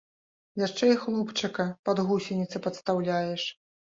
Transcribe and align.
Яшчэ 0.61 0.87
і 0.93 0.95
хлопчыка 1.01 1.65
пад 1.89 2.01
гусеніцы 2.07 2.61
падстаўляеш. 2.69 3.45